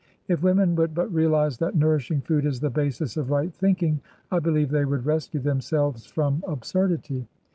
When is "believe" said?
4.39-4.71